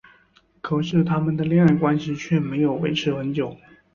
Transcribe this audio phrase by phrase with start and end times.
[0.61, 3.55] 可是他们的恋爱关系却没有维持很久。